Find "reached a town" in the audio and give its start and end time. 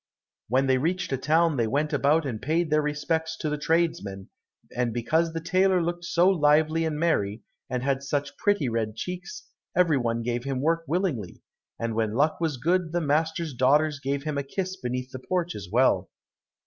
0.79-1.57